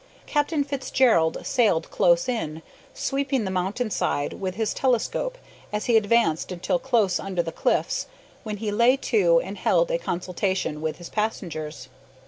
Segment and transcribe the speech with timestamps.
[0.25, 5.37] Captain Fitzgerald sailed close in, sweeping the mountain side with his telescope
[5.71, 8.07] as he advanced until close under the cliffs,
[8.41, 11.87] when he lay to and held a consultation with his passengers.